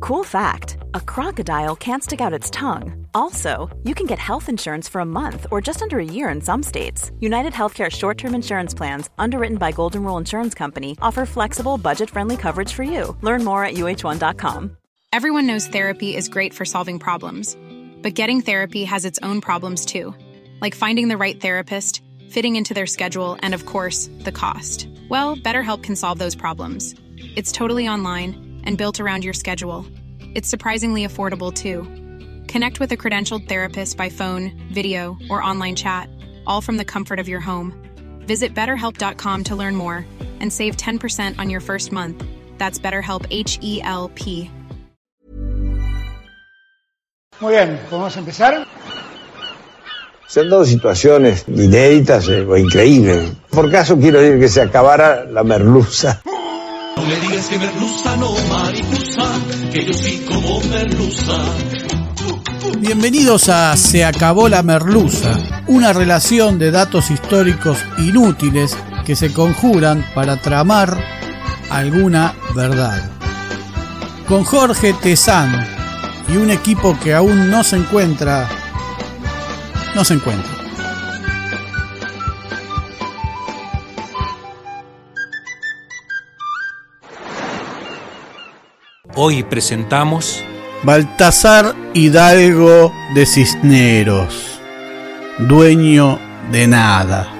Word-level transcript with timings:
Cool 0.00 0.24
fact 0.24 0.78
a 0.94 1.00
crocodile 1.00 1.76
can't 1.76 2.02
stick 2.02 2.22
out 2.22 2.32
its 2.32 2.48
tongue. 2.50 3.06
Also, 3.12 3.68
you 3.84 3.94
can 3.94 4.06
get 4.06 4.18
health 4.18 4.48
insurance 4.48 4.88
for 4.88 5.02
a 5.02 5.12
month 5.20 5.46
or 5.50 5.60
just 5.60 5.82
under 5.82 5.98
a 5.98 6.04
year 6.04 6.30
in 6.30 6.40
some 6.40 6.62
states. 6.62 7.12
United 7.20 7.52
Healthcare 7.52 7.90
short 7.90 8.16
term 8.16 8.34
insurance 8.34 8.72
plans, 8.72 9.10
underwritten 9.18 9.58
by 9.58 9.72
Golden 9.72 10.02
Rule 10.02 10.16
Insurance 10.16 10.54
Company, 10.54 10.96
offer 11.02 11.26
flexible, 11.26 11.76
budget 11.76 12.08
friendly 12.08 12.38
coverage 12.38 12.72
for 12.72 12.82
you. 12.82 13.14
Learn 13.20 13.44
more 13.44 13.62
at 13.62 13.74
uh1.com. 13.74 14.76
Everyone 15.12 15.46
knows 15.46 15.66
therapy 15.66 16.16
is 16.16 16.28
great 16.28 16.54
for 16.54 16.64
solving 16.64 16.98
problems, 16.98 17.56
but 18.00 18.14
getting 18.14 18.40
therapy 18.40 18.84
has 18.84 19.04
its 19.04 19.18
own 19.22 19.40
problems 19.42 19.84
too, 19.84 20.14
like 20.62 20.74
finding 20.74 21.08
the 21.08 21.18
right 21.18 21.38
therapist, 21.38 22.02
fitting 22.30 22.56
into 22.56 22.72
their 22.72 22.86
schedule, 22.86 23.36
and 23.42 23.52
of 23.52 23.66
course, 23.66 24.08
the 24.20 24.32
cost. 24.32 24.88
Well, 25.10 25.36
BetterHelp 25.36 25.82
can 25.82 25.96
solve 25.96 26.18
those 26.18 26.36
problems. 26.36 26.94
It's 27.36 27.52
totally 27.52 27.86
online 27.86 28.62
and 28.64 28.78
built 28.78 29.00
around 29.00 29.24
your 29.24 29.34
schedule. 29.34 29.86
It's 30.34 30.48
surprisingly 30.48 31.06
affordable 31.06 31.52
too. 31.52 31.82
Connect 32.46 32.80
with 32.80 32.92
a 32.92 32.96
credentialed 32.96 33.48
therapist 33.48 33.96
by 33.96 34.10
phone, 34.10 34.52
video, 34.72 35.16
or 35.28 35.42
online 35.42 35.76
chat, 35.76 36.08
all 36.46 36.60
from 36.60 36.76
the 36.76 36.84
comfort 36.84 37.18
of 37.18 37.28
your 37.28 37.40
home. 37.40 37.72
Visit 38.26 38.54
betterhelp.com 38.54 39.44
to 39.44 39.56
learn 39.56 39.76
more 39.76 40.06
and 40.40 40.52
save 40.52 40.76
10% 40.76 41.38
on 41.38 41.50
your 41.50 41.60
first 41.60 41.92
month. 41.92 42.24
That's 42.58 42.78
BetterHelp 42.78 43.26
H 43.30 43.58
E 43.60 43.82
L 43.82 44.10
P. 44.14 44.50
Muy 47.40 47.52
bien, 47.52 47.80
¿podemos 47.88 48.16
empezar? 48.16 48.66
Se 50.28 50.40
han 50.40 50.50
dado 50.50 50.64
situaciones 50.64 51.44
inéditas 51.48 52.28
eh, 52.28 52.42
o 52.42 52.56
increíbles. 52.56 53.32
Por 53.50 53.70
caso 53.70 53.98
quiero 53.98 54.20
decir 54.20 54.38
que 54.38 54.48
se 54.48 54.60
acabara 54.60 55.24
la 55.24 55.42
merluza. 55.42 56.22
Digas 57.06 57.46
que 57.46 57.58
merluza, 57.58 58.16
no 58.16 58.34
que 59.72 59.86
yo 59.86 59.92
sí 59.94 60.24
como 60.28 60.60
merluza. 60.60 61.32
Bienvenidos 62.78 63.48
a 63.48 63.76
Se 63.76 64.04
acabó 64.04 64.48
la 64.48 64.62
merluza, 64.62 65.38
una 65.66 65.92
relación 65.92 66.58
de 66.58 66.70
datos 66.70 67.10
históricos 67.10 67.78
inútiles 67.98 68.76
que 69.06 69.16
se 69.16 69.32
conjuran 69.32 70.04
para 70.14 70.36
tramar 70.36 71.02
alguna 71.70 72.34
verdad. 72.54 73.10
Con 74.28 74.44
Jorge 74.44 74.92
Tezán 74.92 75.66
y 76.28 76.36
un 76.36 76.50
equipo 76.50 76.98
que 77.02 77.14
aún 77.14 77.50
no 77.50 77.64
se 77.64 77.76
encuentra, 77.76 78.48
no 79.94 80.04
se 80.04 80.14
encuentra. 80.14 80.49
Hoy 89.22 89.42
presentamos 89.42 90.42
Baltasar 90.82 91.76
Hidalgo 91.92 92.90
de 93.14 93.26
Cisneros, 93.26 94.58
dueño 95.40 96.18
de 96.50 96.66
nada. 96.66 97.30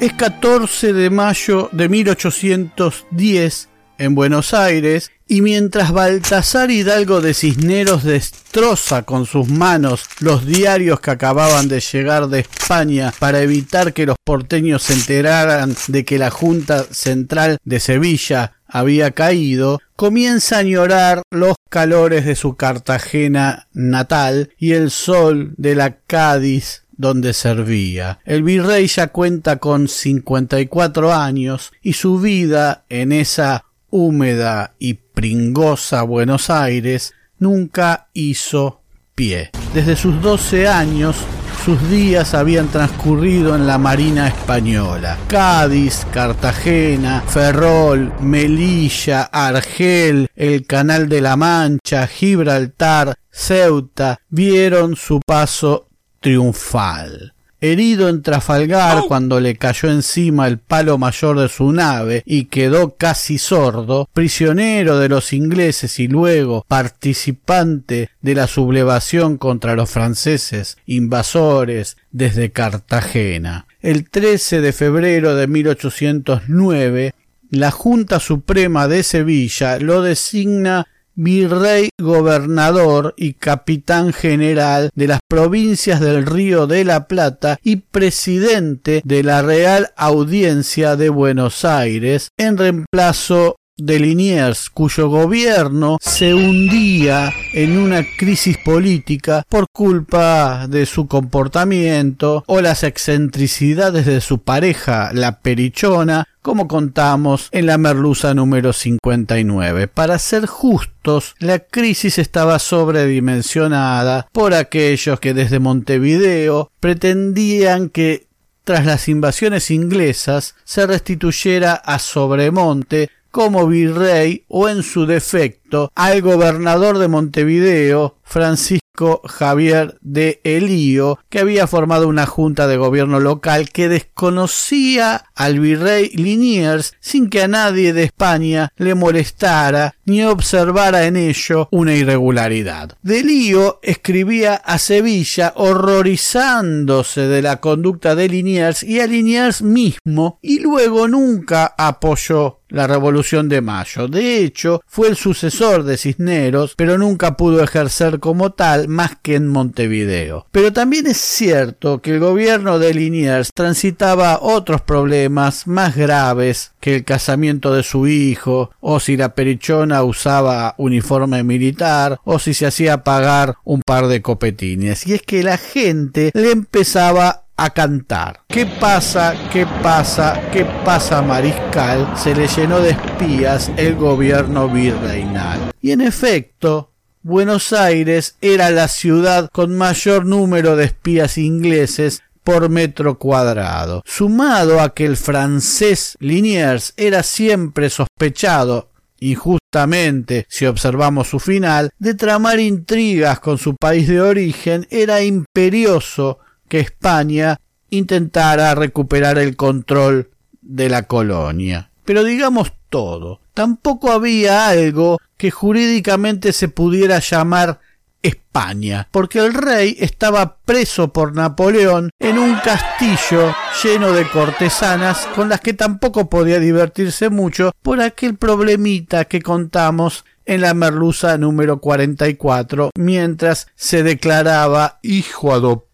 Es 0.00 0.12
14 0.12 0.92
de 0.92 1.10
mayo 1.10 1.68
de 1.72 1.88
1810 1.88 3.68
en 3.98 4.14
Buenos 4.14 4.54
Aires 4.54 5.10
y 5.26 5.42
mientras 5.42 5.90
Baltasar 5.90 6.70
Hidalgo 6.70 7.20
de 7.20 7.34
Cisneros 7.34 8.04
destroza 8.04 9.02
con 9.02 9.26
sus 9.26 9.48
manos 9.48 10.04
los 10.20 10.46
diarios 10.46 11.00
que 11.00 11.10
acababan 11.10 11.66
de 11.66 11.80
llegar 11.80 12.28
de 12.28 12.40
España 12.40 13.12
para 13.18 13.40
evitar 13.40 13.92
que 13.92 14.06
los 14.06 14.16
porteños 14.24 14.84
se 14.84 14.92
enteraran 14.92 15.74
de 15.88 16.04
que 16.04 16.16
la 16.18 16.30
Junta 16.30 16.84
Central 16.92 17.58
de 17.64 17.80
Sevilla 17.80 18.52
había 18.68 19.10
caído, 19.10 19.80
comienza 19.96 20.56
a 20.56 20.60
añorar 20.60 21.22
los 21.30 21.56
calores 21.68 22.24
de 22.24 22.36
su 22.36 22.54
Cartagena 22.56 23.68
natal 23.72 24.50
y 24.58 24.72
el 24.72 24.90
sol 24.90 25.54
de 25.56 25.74
la 25.74 25.96
Cádiz 25.96 26.84
donde 26.98 27.32
servía. 27.32 28.18
El 28.24 28.42
virrey 28.42 28.86
ya 28.88 29.08
cuenta 29.08 29.56
con 29.56 29.88
54 29.88 31.14
años 31.14 31.72
y 31.80 31.94
su 31.94 32.20
vida 32.20 32.84
en 32.88 33.12
esa 33.12 33.64
húmeda 33.88 34.74
y 34.78 34.94
pringosa 34.94 36.02
Buenos 36.02 36.50
Aires 36.50 37.14
nunca 37.38 38.08
hizo 38.12 38.82
pie. 39.14 39.50
Desde 39.72 39.96
sus 39.96 40.20
12 40.20 40.68
años 40.68 41.16
sus 41.64 41.90
días 41.90 42.34
habían 42.34 42.68
transcurrido 42.68 43.54
en 43.54 43.66
la 43.66 43.78
Marina 43.78 44.28
Española. 44.28 45.18
Cádiz, 45.28 46.06
Cartagena, 46.12 47.22
Ferrol, 47.26 48.12
Melilla, 48.20 49.22
Argel, 49.24 50.28
el 50.34 50.66
Canal 50.66 51.08
de 51.08 51.20
la 51.20 51.36
Mancha, 51.36 52.06
Gibraltar, 52.06 53.16
Ceuta, 53.30 54.20
vieron 54.28 54.96
su 54.96 55.20
paso 55.20 55.88
triunfal. 56.20 57.34
Herido 57.60 58.08
en 58.08 58.22
Trafalgar 58.22 59.04
cuando 59.08 59.40
le 59.40 59.56
cayó 59.56 59.90
encima 59.90 60.46
el 60.46 60.58
palo 60.58 60.96
mayor 60.96 61.40
de 61.40 61.48
su 61.48 61.72
nave 61.72 62.22
y 62.24 62.44
quedó 62.44 62.94
casi 62.96 63.38
sordo, 63.38 64.08
prisionero 64.12 64.98
de 64.98 65.08
los 65.08 65.32
ingleses 65.32 65.98
y 65.98 66.06
luego 66.06 66.64
participante 66.68 68.10
de 68.20 68.34
la 68.34 68.46
sublevación 68.46 69.38
contra 69.38 69.74
los 69.74 69.90
franceses 69.90 70.78
invasores 70.86 71.96
desde 72.12 72.50
Cartagena. 72.50 73.66
El 73.80 74.08
13 74.08 74.60
de 74.60 74.72
febrero 74.72 75.34
de 75.34 75.46
1809, 75.46 77.14
la 77.50 77.70
Junta 77.70 78.20
Suprema 78.20 78.88
de 78.88 79.02
Sevilla 79.02 79.78
lo 79.78 80.02
designa 80.02 80.86
virrey 81.18 81.90
gobernador 82.00 83.12
y 83.16 83.32
capitán 83.34 84.12
general 84.12 84.90
de 84.94 85.08
las 85.08 85.18
provincias 85.28 86.00
del 86.00 86.24
Río 86.24 86.68
de 86.68 86.84
la 86.84 87.08
Plata 87.08 87.58
y 87.64 87.76
presidente 87.76 89.02
de 89.04 89.24
la 89.24 89.42
Real 89.42 89.92
Audiencia 89.96 90.94
de 90.94 91.08
Buenos 91.08 91.64
Aires 91.64 92.28
en 92.38 92.56
reemplazo 92.56 93.56
de 93.78 94.00
Liniers, 94.00 94.70
cuyo 94.70 95.08
gobierno 95.08 95.98
se 96.00 96.34
hundía 96.34 97.32
en 97.54 97.78
una 97.78 98.02
crisis 98.18 98.58
política 98.58 99.44
por 99.48 99.66
culpa 99.72 100.66
de 100.68 100.84
su 100.84 101.06
comportamiento 101.06 102.42
o 102.46 102.60
las 102.60 102.82
excentricidades 102.82 104.04
de 104.04 104.20
su 104.20 104.38
pareja, 104.38 105.12
la 105.12 105.40
Perichona, 105.40 106.26
como 106.48 106.66
contamos 106.66 107.50
en 107.52 107.66
la 107.66 107.76
merluza 107.76 108.32
número 108.32 108.72
59. 108.72 109.86
Para 109.86 110.18
ser 110.18 110.46
justos, 110.46 111.34
la 111.40 111.58
crisis 111.58 112.16
estaba 112.16 112.58
sobredimensionada 112.58 114.26
por 114.32 114.54
aquellos 114.54 115.20
que 115.20 115.34
desde 115.34 115.58
Montevideo 115.58 116.70
pretendían 116.80 117.90
que 117.90 118.28
tras 118.64 118.86
las 118.86 119.10
invasiones 119.10 119.70
inglesas 119.70 120.54
se 120.64 120.86
restituyera 120.86 121.74
a 121.74 121.98
Sobremonte 121.98 123.10
como 123.30 123.66
virrey 123.66 124.46
o 124.48 124.70
en 124.70 124.82
su 124.82 125.04
defecto 125.04 125.92
al 125.94 126.22
gobernador 126.22 126.96
de 126.96 127.08
Montevideo, 127.08 128.16
Francisco 128.22 128.87
Javier 129.24 129.98
de 130.00 130.40
Elío, 130.44 131.18
que 131.28 131.40
había 131.40 131.66
formado 131.66 132.08
una 132.08 132.26
junta 132.26 132.66
de 132.66 132.76
gobierno 132.76 133.20
local 133.20 133.70
que 133.70 133.88
desconocía 133.88 135.24
al 135.34 135.60
virrey 135.60 136.10
Liniers 136.10 136.94
sin 137.00 137.30
que 137.30 137.42
a 137.42 137.48
nadie 137.48 137.92
de 137.92 138.04
España 138.04 138.72
le 138.76 138.94
molestara 138.94 139.94
ni 140.08 140.24
observara 140.24 141.04
en 141.04 141.16
ello 141.16 141.68
una 141.70 141.94
irregularidad. 141.94 142.96
De 143.02 143.22
Lío 143.22 143.78
escribía 143.82 144.54
a 144.54 144.78
Sevilla 144.78 145.52
horrorizándose 145.56 147.28
de 147.28 147.42
la 147.42 147.60
conducta 147.60 148.14
de 148.14 148.28
Liniers 148.28 148.82
y 148.82 149.00
a 149.00 149.06
Liniers 149.06 149.62
mismo 149.62 150.38
y 150.42 150.60
luego 150.60 151.08
nunca 151.08 151.74
apoyó 151.76 152.58
la 152.68 152.86
Revolución 152.86 153.48
de 153.48 153.60
Mayo. 153.60 154.08
De 154.08 154.38
hecho, 154.38 154.82
fue 154.86 155.08
el 155.08 155.16
sucesor 155.16 155.84
de 155.84 155.96
Cisneros, 155.96 156.74
pero 156.76 156.98
nunca 156.98 157.36
pudo 157.36 157.62
ejercer 157.62 158.20
como 158.20 158.52
tal 158.52 158.88
más 158.88 159.16
que 159.22 159.36
en 159.36 159.48
Montevideo. 159.48 160.46
Pero 160.52 160.72
también 160.72 161.06
es 161.06 161.18
cierto 161.18 162.00
que 162.02 162.12
el 162.14 162.20
gobierno 162.20 162.78
de 162.78 162.94
Liniers 162.94 163.50
transitaba 163.54 164.40
otros 164.40 164.82
problemas 164.82 165.66
más 165.66 165.96
graves 165.96 166.72
que 166.80 166.96
el 166.96 167.04
casamiento 167.04 167.72
de 167.72 167.82
su 167.82 168.06
hijo, 168.06 168.70
o 168.80 169.00
si 169.00 169.16
la 169.16 169.34
perichona 169.34 169.97
usaba 170.02 170.74
uniforme 170.78 171.42
militar, 171.42 172.20
o 172.24 172.38
si 172.38 172.54
se 172.54 172.66
hacía 172.66 173.04
pagar 173.04 173.56
un 173.64 173.82
par 173.82 174.08
de 174.08 174.22
copetines. 174.22 175.06
Y 175.06 175.14
es 175.14 175.22
que 175.22 175.42
la 175.42 175.58
gente 175.58 176.30
le 176.34 176.52
empezaba 176.52 177.44
a 177.56 177.70
cantar. 177.70 178.42
¿Qué 178.48 178.66
pasa? 178.66 179.34
¿Qué 179.52 179.66
pasa? 179.82 180.40
¿Qué 180.52 180.64
pasa, 180.84 181.20
Mariscal? 181.22 182.16
Se 182.16 182.34
le 182.34 182.46
llenó 182.46 182.80
de 182.80 182.90
espías 182.90 183.70
el 183.76 183.96
gobierno 183.96 184.68
virreinal. 184.68 185.72
Y 185.80 185.90
en 185.90 186.00
efecto, 186.00 186.92
Buenos 187.22 187.72
Aires 187.72 188.36
era 188.40 188.70
la 188.70 188.86
ciudad 188.86 189.50
con 189.52 189.76
mayor 189.76 190.24
número 190.24 190.76
de 190.76 190.84
espías 190.84 191.36
ingleses 191.36 192.22
por 192.44 192.70
metro 192.70 193.18
cuadrado. 193.18 194.02
Sumado 194.06 194.80
a 194.80 194.94
que 194.94 195.04
el 195.04 195.16
francés 195.16 196.16
Liniers 196.20 196.94
era 196.96 197.22
siempre 197.22 197.90
sospechado 197.90 198.88
injustamente, 199.20 200.46
si 200.48 200.66
observamos 200.66 201.28
su 201.28 201.38
final, 201.38 201.90
de 201.98 202.14
tramar 202.14 202.60
intrigas 202.60 203.40
con 203.40 203.58
su 203.58 203.74
país 203.76 204.08
de 204.08 204.20
origen, 204.20 204.86
era 204.90 205.22
imperioso 205.22 206.38
que 206.68 206.80
España 206.80 207.60
intentara 207.90 208.74
recuperar 208.74 209.38
el 209.38 209.56
control 209.56 210.30
de 210.60 210.88
la 210.88 211.04
colonia. 211.04 211.90
Pero 212.04 212.24
digamos 212.24 212.72
todo, 212.88 213.40
tampoco 213.54 214.12
había 214.12 214.68
algo 214.68 215.18
que 215.36 215.50
jurídicamente 215.50 216.52
se 216.52 216.68
pudiera 216.68 217.18
llamar 217.20 217.80
España, 218.22 219.08
porque 219.10 219.38
el 219.38 219.54
rey 219.54 219.96
estaba 219.98 220.56
preso 220.64 221.12
por 221.12 221.34
Napoleón 221.34 222.10
en 222.18 222.38
un 222.38 222.56
castillo 222.56 223.54
lleno 223.82 224.12
de 224.12 224.28
cortesanas 224.28 225.28
con 225.34 225.48
las 225.48 225.60
que 225.60 225.74
tampoco 225.74 226.28
podía 226.28 226.58
divertirse 226.58 227.30
mucho 227.30 227.72
por 227.82 228.00
aquel 228.00 228.36
problemita 228.36 229.26
que 229.26 229.42
contamos 229.42 230.24
en 230.46 230.62
la 230.62 230.74
merluza 230.74 231.36
número 231.38 231.80
44 231.80 232.90
mientras 232.96 233.68
se 233.76 234.02
declaraba 234.02 234.98
hijo 235.02 235.52
adoptado 235.52 235.88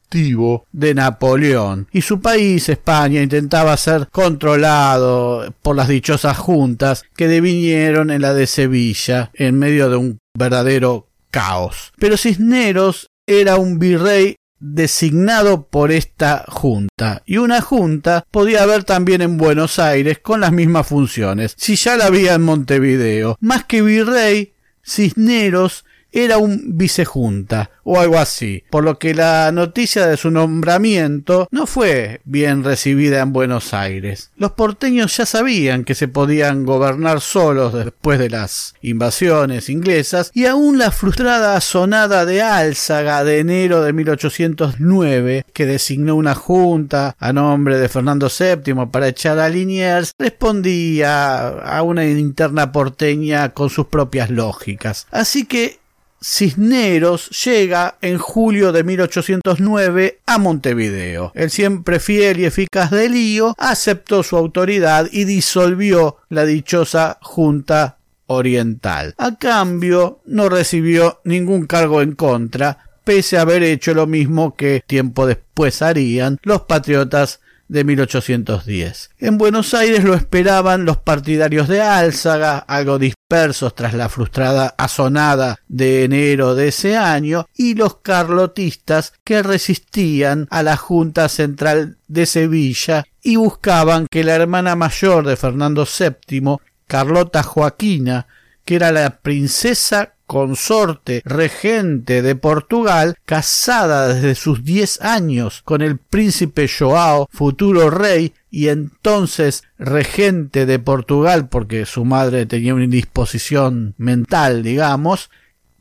de 0.72 0.94
Napoleón. 0.94 1.88
Y 1.92 2.02
su 2.02 2.20
país, 2.20 2.68
España, 2.68 3.20
intentaba 3.20 3.76
ser 3.76 4.08
controlado 4.10 5.52
por 5.62 5.74
las 5.74 5.88
dichosas 5.88 6.38
juntas 6.38 7.04
que 7.16 7.26
devinieron 7.26 8.10
en 8.10 8.22
la 8.22 8.32
de 8.32 8.46
Sevilla 8.46 9.30
en 9.34 9.58
medio 9.58 9.90
de 9.90 9.96
un 9.96 10.18
verdadero 10.38 11.08
caos. 11.34 11.92
Pero 11.98 12.16
Cisneros 12.16 13.10
era 13.26 13.56
un 13.56 13.80
virrey 13.80 14.36
designado 14.60 15.66
por 15.66 15.90
esta 15.90 16.44
junta 16.46 17.22
y 17.26 17.38
una 17.38 17.60
junta 17.60 18.24
podía 18.30 18.62
haber 18.62 18.84
también 18.84 19.20
en 19.20 19.36
Buenos 19.36 19.80
Aires 19.80 20.20
con 20.20 20.40
las 20.40 20.52
mismas 20.52 20.86
funciones 20.86 21.54
si 21.58 21.76
ya 21.76 21.96
la 21.96 22.06
había 22.06 22.34
en 22.34 22.42
Montevideo 22.42 23.36
más 23.40 23.64
que 23.64 23.82
virrey 23.82 24.54
Cisneros 24.82 25.84
era 26.14 26.38
un 26.38 26.78
vicejunta 26.78 27.70
o 27.82 28.00
algo 28.00 28.18
así, 28.18 28.64
por 28.70 28.84
lo 28.84 28.98
que 28.98 29.14
la 29.14 29.50
noticia 29.52 30.06
de 30.06 30.16
su 30.16 30.30
nombramiento 30.30 31.48
no 31.50 31.66
fue 31.66 32.20
bien 32.24 32.64
recibida 32.64 33.20
en 33.20 33.32
Buenos 33.32 33.74
Aires. 33.74 34.30
Los 34.36 34.52
porteños 34.52 35.16
ya 35.16 35.26
sabían 35.26 35.84
que 35.84 35.94
se 35.94 36.08
podían 36.08 36.64
gobernar 36.64 37.20
solos 37.20 37.74
después 37.74 38.18
de 38.18 38.30
las 38.30 38.74
invasiones 38.80 39.68
inglesas 39.68 40.30
y 40.32 40.46
aún 40.46 40.78
la 40.78 40.92
frustrada 40.92 41.60
sonada 41.60 42.24
de 42.24 42.40
Álzaga 42.40 43.24
de 43.24 43.40
enero 43.40 43.82
de 43.82 43.92
1809, 43.92 45.44
que 45.52 45.66
designó 45.66 46.14
una 46.14 46.34
junta 46.34 47.16
a 47.18 47.32
nombre 47.32 47.78
de 47.78 47.88
Fernando 47.88 48.28
VII 48.28 48.86
para 48.90 49.08
echar 49.08 49.38
a 49.38 49.48
Liniers, 49.48 50.12
respondía 50.18 51.48
a 51.48 51.82
una 51.82 52.06
interna 52.06 52.72
porteña 52.72 53.50
con 53.50 53.68
sus 53.68 53.86
propias 53.86 54.30
lógicas. 54.30 55.06
Así 55.10 55.44
que 55.44 55.83
Cisneros 56.24 57.28
llega 57.44 57.98
en 58.00 58.16
julio 58.16 58.72
de 58.72 58.82
1809 58.82 60.20
a 60.24 60.38
Montevideo. 60.38 61.32
El 61.34 61.50
siempre 61.50 62.00
fiel 62.00 62.40
y 62.40 62.46
eficaz 62.46 62.90
de 62.90 63.10
Lío 63.10 63.54
aceptó 63.58 64.22
su 64.22 64.38
autoridad 64.38 65.06
y 65.12 65.24
disolvió 65.24 66.16
la 66.30 66.46
dichosa 66.46 67.18
Junta 67.20 67.98
Oriental. 68.26 69.14
A 69.18 69.36
cambio, 69.36 70.22
no 70.24 70.48
recibió 70.48 71.20
ningún 71.24 71.66
cargo 71.66 72.00
en 72.00 72.12
contra, 72.12 72.78
pese 73.04 73.36
a 73.36 73.42
haber 73.42 73.62
hecho 73.62 73.92
lo 73.92 74.06
mismo 74.06 74.54
que 74.54 74.82
tiempo 74.86 75.26
después 75.26 75.82
harían 75.82 76.38
los 76.42 76.62
patriotas 76.62 77.40
de 77.74 77.82
1810. 77.82 79.10
En 79.18 79.36
Buenos 79.36 79.74
Aires 79.74 80.04
lo 80.04 80.14
esperaban 80.14 80.84
los 80.84 80.98
partidarios 80.98 81.66
de 81.66 81.82
Álzaga, 81.82 82.58
algo 82.58 83.00
dispersos 83.00 83.74
tras 83.74 83.94
la 83.94 84.08
frustrada 84.08 84.76
asonada 84.78 85.58
de 85.66 86.04
enero 86.04 86.54
de 86.54 86.68
ese 86.68 86.96
año, 86.96 87.46
y 87.52 87.74
los 87.74 87.96
carlotistas 87.96 89.12
que 89.24 89.42
resistían 89.42 90.46
a 90.50 90.62
la 90.62 90.76
Junta 90.76 91.28
Central 91.28 91.98
de 92.06 92.26
Sevilla 92.26 93.04
y 93.20 93.36
buscaban 93.36 94.06
que 94.08 94.22
la 94.22 94.36
hermana 94.36 94.76
mayor 94.76 95.26
de 95.26 95.36
Fernando 95.36 95.84
VII, 95.84 96.58
Carlota 96.86 97.42
Joaquina, 97.42 98.28
que 98.64 98.76
era 98.76 98.92
la 98.92 99.18
princesa 99.18 100.13
consorte 100.26 101.22
regente 101.24 102.22
de 102.22 102.36
Portugal, 102.36 103.16
casada 103.24 104.08
desde 104.08 104.34
sus 104.34 104.64
diez 104.64 105.00
años 105.00 105.62
con 105.64 105.82
el 105.82 105.98
príncipe 105.98 106.68
Joao, 106.68 107.28
futuro 107.30 107.90
rey 107.90 108.32
y 108.50 108.68
entonces 108.68 109.64
regente 109.78 110.66
de 110.66 110.78
Portugal 110.78 111.48
porque 111.48 111.86
su 111.86 112.04
madre 112.04 112.46
tenía 112.46 112.74
una 112.74 112.84
indisposición 112.84 113.94
mental, 113.98 114.62
digamos, 114.62 115.30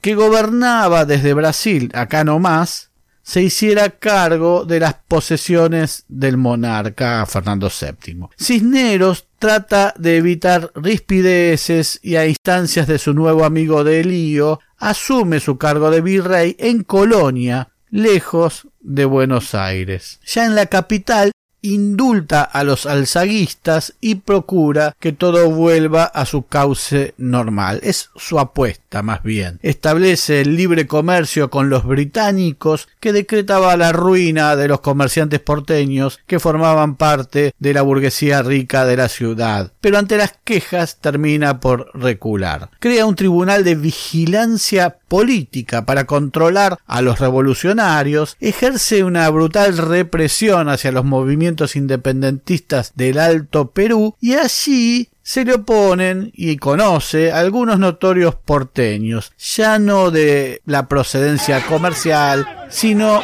que 0.01 0.15
gobernaba 0.15 1.05
desde 1.05 1.33
Brasil, 1.33 1.89
acá 1.93 2.23
no 2.23 2.39
más, 2.39 2.91
se 3.23 3.41
hiciera 3.41 3.89
cargo 3.89 4.65
de 4.65 4.81
las 4.81 4.95
posesiones 5.07 6.03
del 6.09 6.35
monarca 6.35 7.25
Fernando 7.25 7.69
VII. 7.69 8.27
Cisneros 8.37 9.27
trata 9.43 9.93
de 9.97 10.15
evitar 10.15 10.71
rispideces 10.73 11.99
y 12.01 12.15
a 12.15 12.25
instancias 12.25 12.87
de 12.87 12.97
su 12.97 13.13
nuevo 13.13 13.43
amigo 13.43 13.83
de 13.83 13.99
Elío, 13.99 14.61
asume 14.77 15.41
su 15.41 15.57
cargo 15.57 15.91
de 15.91 15.99
virrey 15.99 16.55
en 16.59 16.85
Colonia, 16.85 17.67
lejos 17.89 18.69
de 18.79 19.03
Buenos 19.03 19.53
Aires. 19.53 20.21
Ya 20.25 20.45
en 20.45 20.55
la 20.55 20.67
capital 20.67 21.33
indulta 21.63 22.43
a 22.43 22.63
los 22.63 22.85
alzaguistas 22.85 23.93
y 23.99 24.15
procura 24.15 24.95
que 24.99 25.13
todo 25.13 25.49
vuelva 25.49 26.03
a 26.03 26.25
su 26.25 26.45
cauce 26.45 27.15
normal. 27.17 27.79
Es 27.81 28.11
su 28.15 28.37
apuesta 28.37 29.01
más 29.01 29.23
bien. 29.23 29.59
Establece 29.63 30.41
el 30.41 30.55
libre 30.55 30.85
comercio 30.85 31.49
con 31.49 31.69
los 31.69 31.85
británicos 31.85 32.89
que 32.99 33.13
decretaba 33.13 33.75
la 33.77 33.91
ruina 33.91 34.55
de 34.55 34.67
los 34.67 34.81
comerciantes 34.81 35.39
porteños 35.39 36.19
que 36.27 36.39
formaban 36.39 36.95
parte 36.95 37.53
de 37.57 37.73
la 37.73 37.81
burguesía 37.81 38.43
rica 38.43 38.85
de 38.85 38.97
la 38.97 39.09
ciudad. 39.09 39.71
Pero 39.81 39.97
ante 39.97 40.17
las 40.17 40.35
quejas 40.43 40.97
termina 40.99 41.59
por 41.59 41.89
recular. 41.93 42.69
Crea 42.79 43.05
un 43.05 43.15
tribunal 43.15 43.63
de 43.63 43.75
vigilancia 43.75 44.97
política 45.07 45.85
para 45.85 46.05
controlar 46.05 46.77
a 46.85 47.01
los 47.01 47.19
revolucionarios, 47.19 48.35
ejerce 48.41 49.03
una 49.03 49.29
brutal 49.29 49.77
represión 49.77 50.67
hacia 50.69 50.91
los 50.91 51.05
movimientos 51.05 51.52
independentistas 51.75 52.93
del 52.95 53.19
Alto 53.19 53.71
Perú 53.71 54.15
y 54.19 54.33
allí 54.33 55.09
se 55.21 55.45
le 55.45 55.53
oponen 55.53 56.31
y 56.33 56.57
conoce 56.57 57.31
algunos 57.31 57.79
notorios 57.79 58.35
porteños, 58.35 59.31
ya 59.37 59.79
no 59.79 60.11
de 60.11 60.61
la 60.65 60.87
procedencia 60.87 61.65
comercial, 61.65 62.45
sino 62.69 63.21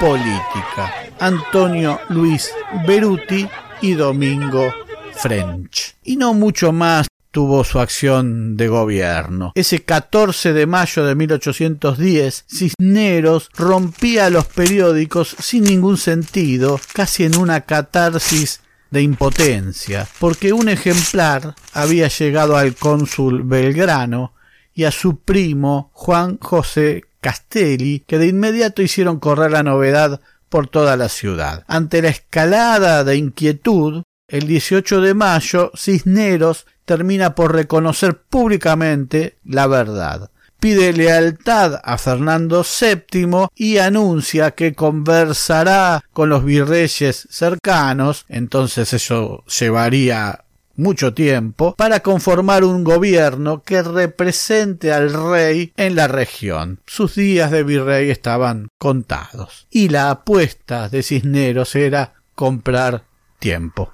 política. 0.00 0.94
Antonio 1.20 2.00
Luis 2.08 2.50
Beruti 2.86 3.46
y 3.82 3.92
Domingo 3.94 4.72
French. 5.14 5.94
Y 6.02 6.16
no 6.16 6.34
mucho 6.34 6.72
más 6.72 7.06
tuvo 7.32 7.64
su 7.64 7.80
acción 7.80 8.56
de 8.56 8.68
gobierno. 8.68 9.52
Ese 9.56 9.82
14 9.82 10.52
de 10.52 10.66
mayo 10.66 11.04
de 11.04 11.14
1810, 11.16 12.44
Cisneros 12.46 13.48
rompía 13.54 14.30
los 14.30 14.46
periódicos 14.46 15.34
sin 15.40 15.64
ningún 15.64 15.96
sentido, 15.96 16.78
casi 16.92 17.24
en 17.24 17.36
una 17.36 17.62
catarsis 17.62 18.60
de 18.90 19.02
impotencia, 19.02 20.06
porque 20.20 20.52
un 20.52 20.68
ejemplar 20.68 21.54
había 21.72 22.08
llegado 22.08 22.56
al 22.56 22.74
cónsul 22.76 23.42
Belgrano 23.42 24.34
y 24.74 24.84
a 24.84 24.90
su 24.90 25.20
primo 25.20 25.90
Juan 25.94 26.38
José 26.38 27.02
Castelli, 27.22 28.04
que 28.06 28.18
de 28.18 28.26
inmediato 28.26 28.82
hicieron 28.82 29.18
correr 29.18 29.50
la 29.52 29.62
novedad 29.62 30.20
por 30.50 30.68
toda 30.68 30.98
la 30.98 31.08
ciudad. 31.08 31.64
Ante 31.66 32.02
la 32.02 32.10
escalada 32.10 33.04
de 33.04 33.16
inquietud, 33.16 34.02
el 34.28 34.46
18 34.46 35.00
de 35.00 35.14
mayo 35.14 35.70
Cisneros 35.74 36.66
termina 36.84 37.34
por 37.34 37.54
reconocer 37.54 38.18
públicamente 38.18 39.38
la 39.44 39.66
verdad. 39.66 40.30
Pide 40.60 40.92
lealtad 40.92 41.80
a 41.82 41.98
Fernando 41.98 42.62
VII 42.62 43.48
y 43.56 43.78
anuncia 43.78 44.52
que 44.52 44.74
conversará 44.74 46.04
con 46.12 46.28
los 46.28 46.44
virreyes 46.44 47.26
cercanos, 47.30 48.24
entonces 48.28 48.92
eso 48.92 49.42
llevaría 49.58 50.44
mucho 50.76 51.14
tiempo 51.14 51.74
para 51.76 52.00
conformar 52.00 52.64
un 52.64 52.84
gobierno 52.84 53.62
que 53.62 53.82
represente 53.82 54.92
al 54.92 55.12
rey 55.12 55.72
en 55.76 55.96
la 55.96 56.08
región. 56.08 56.80
Sus 56.86 57.14
días 57.14 57.50
de 57.50 57.62
virrey 57.64 58.10
estaban 58.10 58.68
contados 58.78 59.66
y 59.70 59.88
la 59.88 60.10
apuesta 60.10 60.88
de 60.88 61.02
Cisneros 61.02 61.74
era 61.74 62.14
comprar 62.34 63.04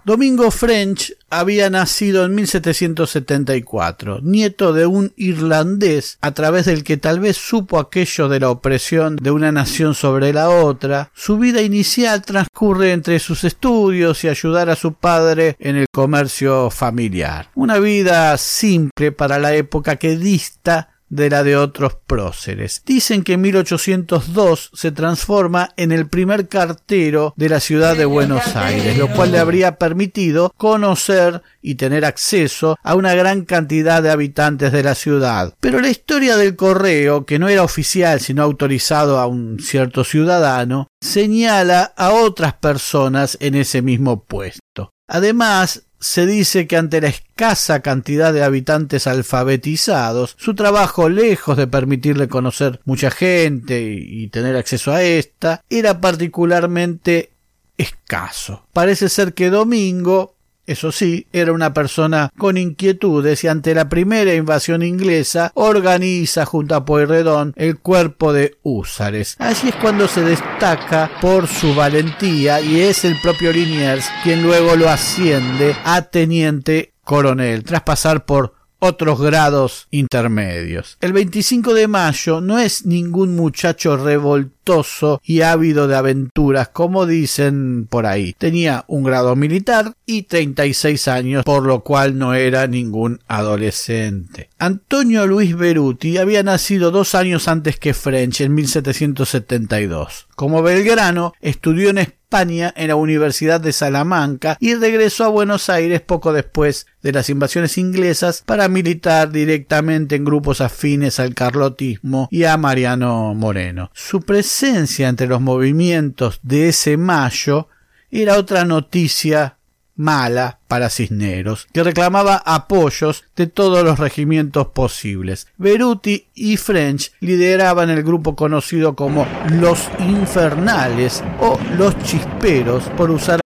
Domingo 0.04 0.50
French 0.50 1.14
había 1.30 1.70
nacido 1.70 2.26
en 2.26 2.34
1774, 2.34 4.20
nieto 4.22 4.74
de 4.74 4.84
un 4.84 5.12
irlandés 5.16 6.18
a 6.20 6.32
través 6.32 6.66
del 6.66 6.84
que 6.84 6.98
tal 6.98 7.20
vez 7.20 7.38
supo 7.38 7.78
aquello 7.78 8.28
de 8.28 8.40
la 8.40 8.50
opresión 8.50 9.16
de 9.16 9.30
una 9.30 9.50
nación 9.50 9.94
sobre 9.94 10.34
la 10.34 10.50
otra. 10.50 11.10
Su 11.14 11.38
vida 11.38 11.62
inicial 11.62 12.22
transcurre 12.22 12.92
entre 12.92 13.18
sus 13.20 13.44
estudios 13.44 14.22
y 14.24 14.28
ayudar 14.28 14.68
a 14.68 14.76
su 14.76 14.92
padre 14.92 15.56
en 15.58 15.76
el 15.76 15.86
comercio 15.90 16.70
familiar. 16.70 17.50
Una 17.54 17.78
vida 17.78 18.36
simple 18.36 19.12
para 19.12 19.38
la 19.38 19.54
época 19.54 19.96
que 19.96 20.16
dista 20.16 20.97
de 21.08 21.30
la 21.30 21.42
de 21.42 21.56
otros 21.56 21.96
próceres. 22.06 22.82
Dicen 22.84 23.22
que 23.22 23.34
en 23.34 23.40
1802 23.42 24.70
se 24.74 24.92
transforma 24.92 25.70
en 25.76 25.92
el 25.92 26.08
primer 26.08 26.48
cartero 26.48 27.34
de 27.36 27.48
la 27.48 27.60
ciudad 27.60 27.96
de 27.96 28.04
Buenos 28.04 28.56
Aires, 28.56 28.96
lo 28.98 29.08
cual 29.08 29.32
le 29.32 29.38
habría 29.38 29.76
permitido 29.76 30.52
conocer 30.56 31.42
y 31.62 31.74
tener 31.76 32.04
acceso 32.04 32.76
a 32.82 32.94
una 32.94 33.14
gran 33.14 33.44
cantidad 33.44 34.02
de 34.02 34.10
habitantes 34.10 34.72
de 34.72 34.82
la 34.82 34.94
ciudad. 34.94 35.54
Pero 35.60 35.80
la 35.80 35.90
historia 35.90 36.36
del 36.36 36.56
correo, 36.56 37.24
que 37.26 37.38
no 37.38 37.48
era 37.48 37.62
oficial 37.62 38.20
sino 38.20 38.42
autorizado 38.42 39.18
a 39.18 39.26
un 39.26 39.58
cierto 39.60 40.04
ciudadano, 40.04 40.88
señala 41.00 41.92
a 41.96 42.10
otras 42.12 42.54
personas 42.54 43.36
en 43.40 43.54
ese 43.54 43.82
mismo 43.82 44.24
puesto. 44.24 44.92
Además, 45.08 45.87
se 46.00 46.26
dice 46.26 46.66
que 46.66 46.76
ante 46.76 47.00
la 47.00 47.08
escasa 47.08 47.80
cantidad 47.80 48.32
de 48.32 48.42
habitantes 48.42 49.06
alfabetizados, 49.06 50.36
su 50.38 50.54
trabajo, 50.54 51.08
lejos 51.08 51.56
de 51.56 51.66
permitirle 51.66 52.28
conocer 52.28 52.80
mucha 52.84 53.10
gente 53.10 53.80
y, 53.82 54.28
tener 54.28 54.56
acceso 54.56 54.92
a 54.92 55.02
esta, 55.02 55.64
era 55.70 56.00
particularmente 56.00 57.30
escaso. 57.76 58.66
Parece 58.72 59.08
ser 59.08 59.34
que 59.34 59.50
Domingo 59.50 60.34
eso 60.68 60.92
sí, 60.92 61.26
era 61.32 61.52
una 61.52 61.72
persona 61.72 62.30
con 62.36 62.58
inquietudes 62.58 63.42
y 63.42 63.48
ante 63.48 63.74
la 63.74 63.88
primera 63.88 64.34
invasión 64.34 64.82
inglesa 64.82 65.50
organiza 65.54 66.44
junto 66.44 66.74
a 66.74 66.84
Pueyrredón 66.84 67.54
el 67.56 67.78
cuerpo 67.78 68.34
de 68.34 68.58
húsares. 68.62 69.36
Así 69.38 69.70
es 69.70 69.74
cuando 69.76 70.06
se 70.06 70.22
destaca 70.22 71.10
por 71.22 71.46
su 71.46 71.74
valentía 71.74 72.60
y 72.60 72.80
es 72.80 73.06
el 73.06 73.18
propio 73.22 73.50
Liniers 73.50 74.10
quien 74.22 74.42
luego 74.42 74.76
lo 74.76 74.90
asciende 74.90 75.74
a 75.86 76.02
teniente 76.02 76.92
coronel 77.02 77.64
tras 77.64 77.80
pasar 77.84 78.26
por 78.26 78.57
otros 78.78 79.20
grados 79.20 79.88
intermedios. 79.90 80.96
El 81.00 81.12
25 81.12 81.74
de 81.74 81.88
mayo 81.88 82.40
no 82.40 82.58
es 82.58 82.86
ningún 82.86 83.34
muchacho 83.34 83.96
revoltoso 83.96 85.20
y 85.24 85.40
ávido 85.40 85.88
de 85.88 85.96
aventuras 85.96 86.68
como 86.68 87.06
dicen 87.06 87.86
por 87.88 88.06
ahí. 88.06 88.34
Tenía 88.36 88.84
un 88.86 89.02
grado 89.02 89.34
militar 89.34 89.94
y 90.04 90.22
36 90.22 91.08
años, 91.08 91.44
por 91.44 91.64
lo 91.64 91.80
cual 91.80 92.18
no 92.18 92.34
era 92.34 92.66
ningún 92.66 93.20
adolescente. 93.28 94.50
Antonio 94.58 95.26
Luis 95.26 95.56
Beruti 95.56 96.18
había 96.18 96.42
nacido 96.42 96.90
dos 96.90 97.14
años 97.14 97.48
antes 97.48 97.78
que 97.78 97.94
French 97.94 98.42
en 98.42 98.54
1772. 98.54 100.28
Como 100.34 100.62
Belgrano, 100.62 101.32
estudió 101.40 101.90
en 101.90 101.98
España 102.28 102.74
en 102.76 102.88
la 102.88 102.96
Universidad 102.96 103.58
de 103.58 103.72
Salamanca 103.72 104.58
y 104.60 104.74
regresó 104.74 105.24
a 105.24 105.28
Buenos 105.28 105.70
Aires 105.70 106.02
poco 106.02 106.34
después 106.34 106.86
de 107.02 107.12
las 107.12 107.30
invasiones 107.30 107.78
inglesas 107.78 108.42
para 108.44 108.68
militar 108.68 109.32
directamente 109.32 110.16
en 110.16 110.26
grupos 110.26 110.60
afines 110.60 111.20
al 111.20 111.34
carlotismo 111.34 112.28
y 112.30 112.44
a 112.44 112.58
Mariano 112.58 113.32
Moreno. 113.32 113.90
Su 113.94 114.20
presencia 114.20 115.08
entre 115.08 115.26
los 115.26 115.40
movimientos 115.40 116.40
de 116.42 116.68
ese 116.68 116.98
mayo 116.98 117.68
era 118.10 118.36
otra 118.36 118.66
noticia 118.66 119.57
mala 119.98 120.60
para 120.68 120.88
Cisneros, 120.88 121.66
que 121.74 121.82
reclamaba 121.82 122.36
apoyos 122.46 123.24
de 123.36 123.46
todos 123.46 123.84
los 123.84 123.98
regimientos 123.98 124.68
posibles. 124.68 125.46
Beruti 125.58 126.28
y 126.34 126.56
French 126.56 127.12
lideraban 127.20 127.90
el 127.90 128.02
grupo 128.02 128.34
conocido 128.34 128.96
como 128.96 129.26
los 129.50 129.90
Infernales 129.98 131.22
o 131.40 131.58
los 131.76 131.98
Chisperos 131.98 132.84
por 132.96 133.10
usar 133.10 133.40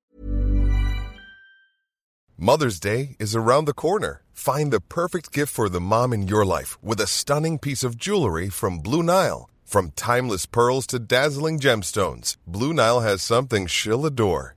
Mother's 2.37 2.80
Day 2.80 3.14
is 3.21 3.37
around 3.37 3.66
the 3.66 3.73
corner. 3.73 4.23
Find 4.32 4.73
the 4.73 4.80
perfect 4.80 5.30
gift 5.30 5.52
for 5.52 5.68
the 5.68 5.80
mom 5.80 6.12
in 6.12 6.26
your 6.26 6.44
life 6.44 6.76
with 6.82 7.00
a 7.00 7.06
stunning 7.06 7.56
piece 7.56 7.85
of 7.85 7.97
jewelry 7.97 8.49
from 8.49 8.80
Blue 8.80 9.02
Nile. 9.04 9.49
From 9.64 9.92
timeless 9.92 10.44
pearls 10.44 10.87
to 10.88 10.99
dazzling 10.99 11.61
gemstones, 11.61 12.37
Blue 12.47 12.75
Nile 12.75 13.00
has 13.00 13.23
something 13.23 13.68
she'll 13.68 14.04
adore. 14.04 14.56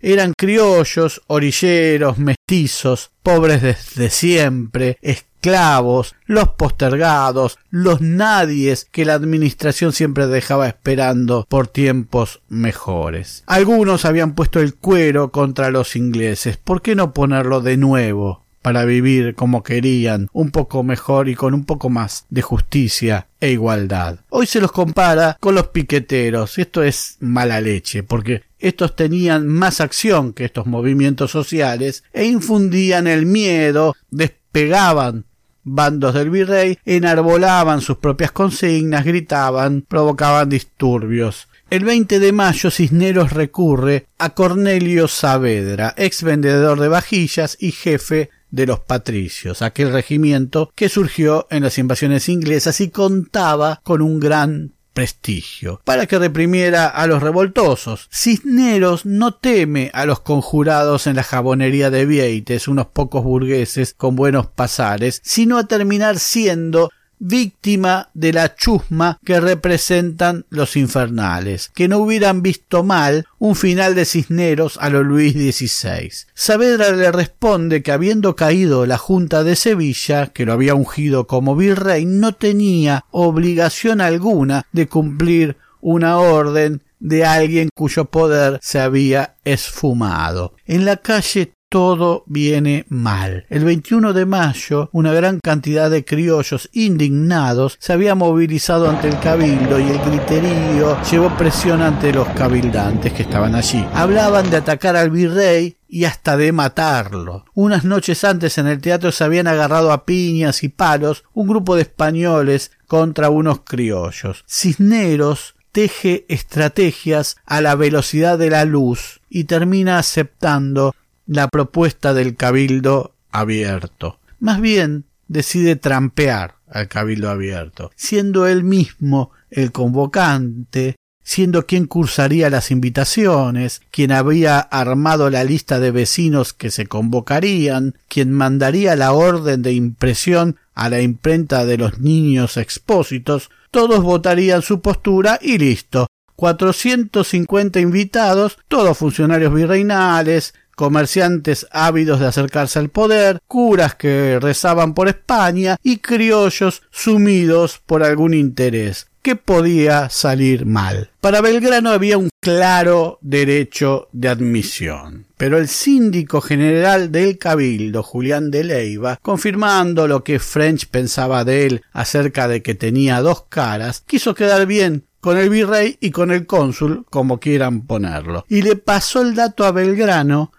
Eran 0.00 0.32
criollos, 0.36 1.22
orilleros, 1.26 2.18
mestizos, 2.18 3.10
pobres 3.22 3.62
desde 3.62 4.10
siempre, 4.10 4.98
esclavos, 5.02 6.14
los 6.26 6.48
postergados, 6.50 7.58
los 7.70 8.00
nadies 8.00 8.86
que 8.90 9.04
la 9.04 9.14
administración 9.14 9.92
siempre 9.92 10.26
dejaba 10.26 10.68
esperando 10.68 11.46
por 11.48 11.68
tiempos 11.68 12.42
mejores. 12.48 13.44
Algunos 13.46 14.04
habían 14.04 14.34
puesto 14.34 14.60
el 14.60 14.74
cuero 14.74 15.30
contra 15.30 15.70
los 15.70 15.96
ingleses. 15.96 16.56
¿Por 16.56 16.82
qué 16.82 16.94
no 16.94 17.12
ponerlo 17.12 17.60
de 17.60 17.76
nuevo? 17.76 18.47
Para 18.68 18.84
vivir 18.84 19.34
como 19.34 19.62
querían, 19.62 20.28
un 20.34 20.50
poco 20.50 20.82
mejor 20.82 21.30
y 21.30 21.34
con 21.34 21.54
un 21.54 21.64
poco 21.64 21.88
más 21.88 22.26
de 22.28 22.42
justicia 22.42 23.28
e 23.40 23.52
igualdad. 23.52 24.18
Hoy 24.28 24.46
se 24.46 24.60
los 24.60 24.72
compara 24.72 25.38
con 25.40 25.54
los 25.54 25.68
piqueteros. 25.68 26.58
Esto 26.58 26.82
es 26.82 27.16
mala 27.20 27.62
leche, 27.62 28.02
porque 28.02 28.42
estos 28.58 28.94
tenían 28.94 29.48
más 29.48 29.80
acción 29.80 30.34
que 30.34 30.44
estos 30.44 30.66
movimientos 30.66 31.30
sociales 31.30 32.04
e 32.12 32.26
infundían 32.26 33.06
el 33.06 33.24
miedo, 33.24 33.96
despegaban 34.10 35.24
bandos 35.64 36.12
del 36.12 36.28
virrey, 36.28 36.78
enarbolaban 36.84 37.80
sus 37.80 37.96
propias 37.96 38.32
consignas, 38.32 39.06
gritaban, 39.06 39.80
provocaban 39.80 40.50
disturbios. 40.50 41.48
El 41.70 41.84
20 41.84 42.18
de 42.18 42.32
mayo 42.32 42.70
Cisneros 42.70 43.32
recurre 43.32 44.08
a 44.18 44.34
Cornelio 44.34 45.08
Saavedra, 45.08 45.94
ex 45.96 46.22
vendedor 46.22 46.78
de 46.80 46.88
vajillas 46.88 47.56
y 47.58 47.72
jefe 47.72 48.28
de 48.50 48.66
los 48.66 48.80
patricios, 48.80 49.62
aquel 49.62 49.92
regimiento 49.92 50.70
que 50.74 50.88
surgió 50.88 51.46
en 51.50 51.62
las 51.62 51.78
invasiones 51.78 52.28
inglesas 52.28 52.80
y 52.80 52.90
contaba 52.90 53.80
con 53.84 54.02
un 54.02 54.20
gran 54.20 54.72
prestigio, 54.98 55.80
para 55.84 56.06
que 56.06 56.18
reprimiera 56.18 56.88
a 56.88 57.06
los 57.06 57.22
revoltosos. 57.22 58.08
Cisneros 58.10 59.06
no 59.06 59.32
teme 59.32 59.92
a 59.94 60.04
los 60.06 60.18
conjurados 60.18 61.06
en 61.06 61.14
la 61.14 61.22
jabonería 61.22 61.88
de 61.90 62.04
Vieites, 62.04 62.66
unos 62.66 62.88
pocos 62.88 63.22
burgueses 63.22 63.94
con 63.94 64.16
buenos 64.16 64.48
pasares, 64.48 65.20
sino 65.22 65.56
a 65.56 65.68
terminar 65.68 66.18
siendo 66.18 66.90
víctima 67.18 68.10
de 68.14 68.32
la 68.32 68.54
chusma 68.54 69.18
que 69.24 69.40
representan 69.40 70.46
los 70.50 70.76
infernales, 70.76 71.70
que 71.74 71.88
no 71.88 71.98
hubieran 71.98 72.42
visto 72.42 72.84
mal 72.84 73.26
un 73.38 73.56
final 73.56 73.94
de 73.94 74.04
Cisneros 74.04 74.78
a 74.80 74.90
lo 74.90 75.02
Luis 75.02 75.34
XVI. 75.34 76.10
Saavedra 76.34 76.92
le 76.92 77.12
responde 77.12 77.82
que 77.82 77.92
habiendo 77.92 78.36
caído 78.36 78.86
la 78.86 78.98
Junta 78.98 79.44
de 79.44 79.56
Sevilla, 79.56 80.28
que 80.28 80.46
lo 80.46 80.52
había 80.52 80.74
ungido 80.74 81.26
como 81.26 81.56
virrey, 81.56 82.04
no 82.04 82.34
tenía 82.34 83.04
obligación 83.10 84.00
alguna 84.00 84.66
de 84.72 84.88
cumplir 84.88 85.56
una 85.80 86.18
orden 86.18 86.82
de 87.00 87.24
alguien 87.24 87.68
cuyo 87.74 88.06
poder 88.06 88.58
se 88.62 88.80
había 88.80 89.36
esfumado. 89.44 90.54
En 90.66 90.84
la 90.84 90.96
calle 90.96 91.52
todo 91.68 92.24
viene 92.26 92.86
mal. 92.88 93.46
El 93.50 93.64
21 93.64 94.12
de 94.12 94.26
mayo, 94.26 94.88
una 94.92 95.12
gran 95.12 95.38
cantidad 95.40 95.90
de 95.90 96.04
criollos 96.04 96.70
indignados 96.72 97.76
se 97.78 97.92
había 97.92 98.14
movilizado 98.14 98.88
ante 98.88 99.08
el 99.08 99.18
cabildo 99.18 99.78
y 99.78 99.84
el 99.84 99.98
griterío 99.98 101.00
llevó 101.02 101.36
presión 101.36 101.82
ante 101.82 102.12
los 102.12 102.28
cabildantes 102.28 103.12
que 103.12 103.22
estaban 103.22 103.54
allí. 103.54 103.84
Hablaban 103.92 104.50
de 104.50 104.56
atacar 104.56 104.96
al 104.96 105.10
virrey 105.10 105.76
y 105.88 106.04
hasta 106.04 106.36
de 106.36 106.52
matarlo. 106.52 107.44
Unas 107.54 107.84
noches 107.84 108.24
antes 108.24 108.58
en 108.58 108.66
el 108.66 108.80
teatro 108.80 109.12
se 109.12 109.24
habían 109.24 109.46
agarrado 109.46 109.92
a 109.92 110.04
piñas 110.04 110.62
y 110.62 110.68
palos 110.68 111.24
un 111.34 111.48
grupo 111.48 111.76
de 111.76 111.82
españoles 111.82 112.72
contra 112.86 113.30
unos 113.30 113.60
criollos. 113.60 114.44
Cisneros 114.46 115.54
teje 115.72 116.24
estrategias 116.28 117.36
a 117.46 117.60
la 117.60 117.74
velocidad 117.74 118.38
de 118.38 118.50
la 118.50 118.64
luz 118.64 119.20
y 119.28 119.44
termina 119.44 119.98
aceptando 119.98 120.94
la 121.28 121.46
propuesta 121.48 122.14
del 122.14 122.34
cabildo 122.34 123.14
abierto. 123.30 124.18
Más 124.40 124.60
bien 124.60 125.04
decide 125.28 125.76
trampear 125.76 126.56
al 126.66 126.88
cabildo 126.88 127.30
abierto, 127.30 127.92
siendo 127.94 128.46
él 128.46 128.64
mismo 128.64 129.30
el 129.50 129.70
convocante, 129.70 130.96
siendo 131.22 131.66
quien 131.66 131.86
cursaría 131.86 132.48
las 132.48 132.70
invitaciones, 132.70 133.82
quien 133.90 134.12
había 134.12 134.58
armado 134.58 135.28
la 135.28 135.44
lista 135.44 135.78
de 135.78 135.90
vecinos 135.90 136.54
que 136.54 136.70
se 136.70 136.86
convocarían, 136.86 137.94
quien 138.08 138.32
mandaría 138.32 138.96
la 138.96 139.12
orden 139.12 139.60
de 139.60 139.74
impresión 139.74 140.56
a 140.74 140.88
la 140.88 141.02
imprenta 141.02 141.66
de 141.66 141.76
los 141.76 141.98
niños 141.98 142.56
expósitos, 142.56 143.50
todos 143.70 144.02
votarían 144.02 144.62
su 144.62 144.80
postura 144.80 145.38
y 145.42 145.58
listo. 145.58 146.06
450 146.36 147.80
invitados, 147.80 148.58
todos 148.68 148.96
funcionarios 148.96 149.52
virreinales, 149.52 150.54
comerciantes 150.78 151.66
ávidos 151.72 152.20
de 152.20 152.28
acercarse 152.28 152.78
al 152.78 152.88
poder, 152.88 153.40
curas 153.48 153.96
que 153.96 154.38
rezaban 154.40 154.94
por 154.94 155.08
España 155.08 155.76
y 155.82 155.96
criollos 155.96 156.82
sumidos 156.92 157.80
por 157.84 158.04
algún 158.04 158.32
interés. 158.32 159.08
que 159.20 159.34
podía 159.34 160.08
salir 160.08 160.64
mal? 160.64 161.10
Para 161.20 161.40
Belgrano 161.40 161.90
había 161.90 162.16
un 162.16 162.30
claro 162.40 163.18
derecho 163.20 164.08
de 164.12 164.28
admisión. 164.28 165.26
Pero 165.36 165.58
el 165.58 165.66
síndico 165.66 166.40
general 166.40 167.10
del 167.10 167.36
Cabildo, 167.36 168.04
Julián 168.04 168.50
de 168.50 168.62
Leiva, 168.62 169.18
confirmando 169.20 170.06
lo 170.06 170.22
que 170.22 170.38
French 170.38 170.86
pensaba 170.86 171.44
de 171.44 171.66
él 171.66 171.82
acerca 171.92 172.46
de 172.46 172.62
que 172.62 172.76
tenía 172.76 173.20
dos 173.20 173.42
caras, 173.48 174.04
quiso 174.06 174.34
quedar 174.34 174.64
bien 174.66 175.04
con 175.20 175.36
el 175.36 175.50
virrey 175.50 175.96
y 176.00 176.12
con 176.12 176.30
el 176.30 176.46
cónsul, 176.46 177.04
como 177.10 177.40
quieran 177.40 177.82
ponerlo, 177.82 178.46
y 178.48 178.62
le 178.62 178.76
pasó 178.76 179.20
el 179.20 179.34
dato 179.34 179.64
a 179.64 179.72
Belgrano 179.72 180.52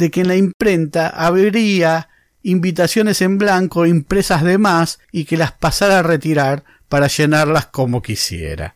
de 0.00 0.10
que 0.10 0.22
en 0.22 0.28
la 0.28 0.36
imprenta 0.36 1.08
habría 1.08 2.08
invitaciones 2.42 3.22
en 3.22 3.38
blanco 3.38 3.86
impresas 3.86 4.42
de 4.42 4.58
más 4.58 4.98
y 5.12 5.26
que 5.26 5.36
las 5.36 5.52
pasara 5.52 6.00
a 6.00 6.02
retirar 6.02 6.64
para 6.88 7.06
llenarlas 7.06 7.66
como 7.66 8.02
quisiera. 8.02 8.74